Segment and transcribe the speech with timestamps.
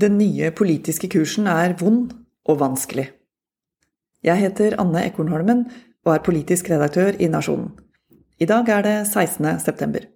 [0.00, 2.12] Den nye politiske kursen er vond
[2.48, 3.10] og vanskelig.
[4.24, 5.66] Jeg heter Anne Ekornholmen
[6.06, 7.74] og er politisk redaktør i Nasjonen.
[8.40, 9.58] I dag er det 16.
[9.60, 10.06] september.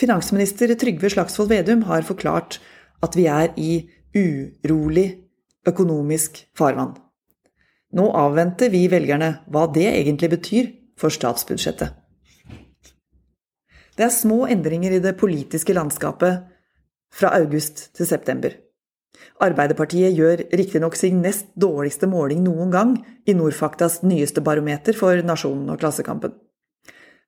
[0.00, 2.58] Finansminister Trygve Slagsvold Vedum har forklart
[3.04, 3.86] at vi er i
[4.16, 5.06] urolig
[5.68, 6.96] økonomisk farvann.
[7.94, 11.94] Nå avventer vi velgerne hva det egentlig betyr for statsbudsjettet.
[13.96, 16.55] Det er små endringer i det politiske landskapet
[17.16, 18.54] fra august til september.
[19.40, 22.92] Arbeiderpartiet gjør riktignok sin nest dårligste måling noen gang
[23.28, 26.34] i Nordfaktas nyeste barometer for Nasjonen og Klassekampen.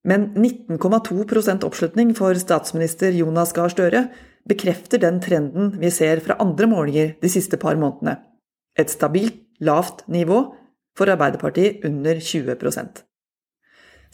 [0.09, 4.06] Men 19,2% oppslutning for statsminister Jonas Gahr Støre
[4.48, 8.16] bekrefter den trenden vi ser fra andre målinger de siste par månedene.
[8.78, 10.45] Et stabilt lavt nivå,
[10.98, 13.05] for Arbeiderpartiet under 20%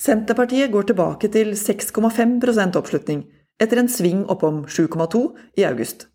[0.00, 3.22] Senterpartiet går tilbake til 6,5% oppslutning,
[3.62, 5.24] etter en sving oppom 7,2
[5.60, 6.08] i august.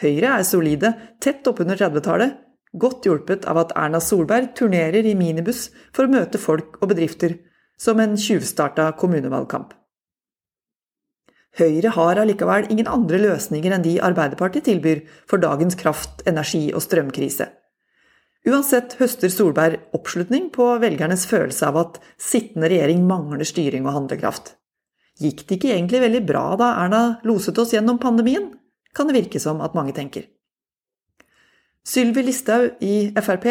[0.00, 0.90] Høyre er solide,
[1.22, 2.40] tett oppunder 30-tallet,
[2.74, 7.38] godt hjulpet av at Erna Solberg turnerer i minibuss for å møte folk og bedrifter,
[7.78, 9.74] som en tjuvstarta kommunevalgkamp.
[11.54, 16.82] Høyre har allikevel ingen andre løsninger enn de Arbeiderpartiet tilbyr for dagens kraft-, energi- og
[16.82, 17.46] strømkrise.
[18.44, 24.56] Uansett høster Solberg oppslutning på velgernes følelse av at sittende regjering mangler styring og handlekraft.
[25.22, 28.50] Gikk det ikke egentlig veldig bra da Erna loset oss gjennom pandemien?
[28.94, 30.26] Kan det virke som at mange tenker.
[31.84, 33.46] Sylvi Listhaug i Frp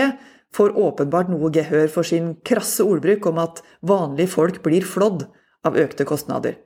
[0.54, 5.26] får åpenbart noe gehør for sin krasse ordbruk om at vanlige folk blir flådd
[5.66, 6.58] av økte kostnader.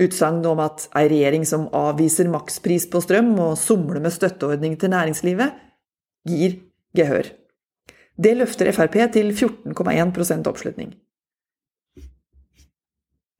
[0.00, 4.92] Utsagn om at ei regjering som avviser makspris på strøm og somler med støtteordning til
[4.94, 5.52] næringslivet,
[6.28, 6.56] gir
[6.96, 7.28] gehør.
[8.20, 10.94] Det løfter Frp til 14,1% oppslutning.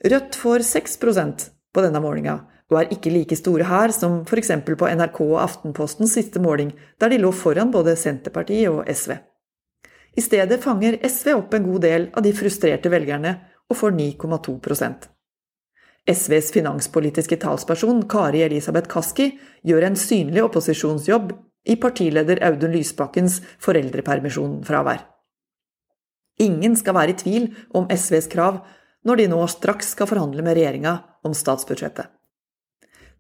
[0.05, 2.39] Rødt får 6% på denne målinga,
[2.71, 4.53] og er ikke like store her som f.eks.
[4.65, 9.19] på NRK og Aftenpostens siste måling, der de lå foran både Senterpartiet og SV.
[10.17, 13.37] I stedet fanger SV opp en god del av de frustrerte velgerne
[13.71, 15.11] og får 9,2%
[16.09, 19.31] SVs finanspolitiske talsperson Kari Elisabeth Kaski
[19.67, 21.33] gjør en synlig opposisjonsjobb
[21.69, 25.05] i partileder Audun Lysbakkens foreldrepermisjonfravær.
[26.41, 28.63] Ingen skal være i tvil om SVs krav
[29.07, 30.97] når de nå straks skal forhandle med regjeringa
[31.27, 32.09] om statsbudsjettet.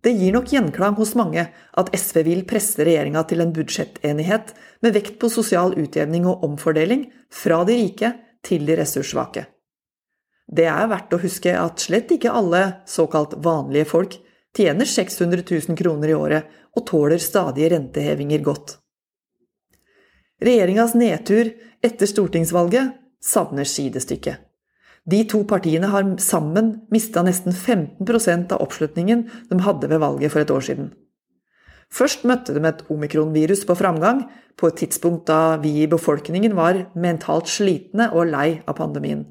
[0.00, 4.96] Det gir nok gjenklang hos mange at SV vil presse regjeringa til en budsjettenighet med
[4.96, 8.14] vekt på sosial utjevning og omfordeling fra de rike
[8.46, 9.44] til de ressurssvake.
[10.50, 14.16] Det er verdt å huske at slett ikke alle såkalt vanlige folk
[14.56, 18.78] tjener 600 000 kroner i året og tåler stadige rentehevinger godt.
[20.40, 21.52] Regjeringas nedtur
[21.84, 24.38] etter stortingsvalget savner sidestykke.
[25.10, 30.44] De to partiene har sammen mista nesten 15% av oppslutningen de hadde ved valget for
[30.44, 30.90] et år siden.
[31.90, 34.22] Først møtte de et omikronvirus på framgang,
[34.54, 39.24] på et tidspunkt da vi i befolkningen var mentalt slitne og lei av pandemien.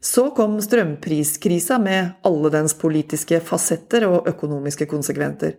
[0.00, 5.56] Så kom strømpriskrisa med alle dens politiske fasetter og økonomiske konsekventer.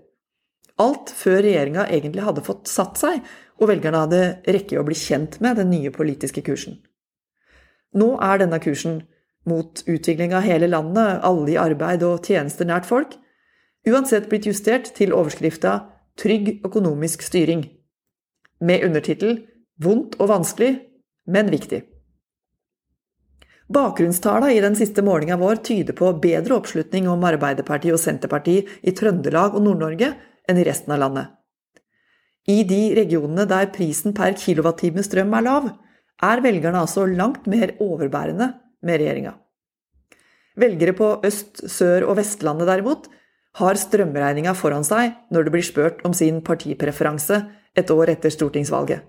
[0.79, 3.23] Alt før regjeringa egentlig hadde fått satt seg,
[3.59, 6.77] og velgerne hadde rekke å bli kjent med den nye politiske kursen.
[7.99, 9.01] Nå er denne kursen
[9.49, 13.15] mot utvikling av hele landet, alle i arbeid og tjenester nært folk,
[13.89, 15.79] uansett blitt justert til overskrifta
[16.19, 17.63] Trygg økonomisk styring,
[18.59, 19.37] med undertittel
[19.79, 20.73] Vondt og vanskelig,
[21.31, 21.85] men viktig.
[23.71, 28.91] Bakgrunnstallene i den siste målinga vår tyder på bedre oppslutning om Arbeiderpartiet og Senterpartiet i
[28.97, 30.09] Trøndelag og Nord-Norge
[30.49, 31.29] enn i resten av landet.
[32.49, 35.69] I de regionene der prisen per kilowattime strøm er lav,
[36.19, 38.49] er velgerne altså langt mer overbærende
[38.85, 39.35] med regjeringa.
[40.59, 43.07] Velgere på Øst-, Sør- og Vestlandet derimot
[43.59, 47.41] har strømregninga foran seg når det blir spurt om sin partipreferanse
[47.78, 49.06] et år etter stortingsvalget.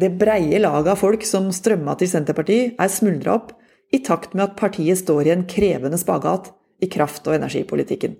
[0.00, 3.52] Det breie laget av folk som strømma til Senterpartiet, er smuldra opp
[3.92, 8.16] i takt med at partiet står i en krevende spagat i kraft- og energipolitikken.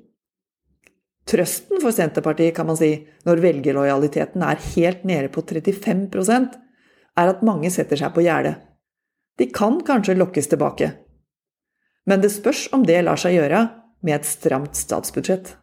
[1.31, 6.59] Trøsten for Senterpartiet, kan man si, når velgerlojaliteten er helt nede på 35%
[7.21, 8.59] er at mange setter seg på gjerdet
[9.41, 10.91] de kan kanskje lokkes tilbake.
[12.05, 13.63] Men det spørs om det lar seg gjøre
[14.05, 15.55] med et stramt statsbudsjett.